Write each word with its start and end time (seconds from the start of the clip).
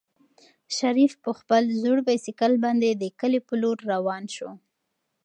شریف 0.77 1.13
په 1.23 1.31
خپل 1.39 1.63
زوړ 1.81 1.97
بایسکل 2.07 2.53
باندې 2.63 2.89
د 2.93 3.03
کلي 3.19 3.39
په 3.47 3.53
لور 3.61 3.77
روان 3.93 4.23
شو. 4.35 4.49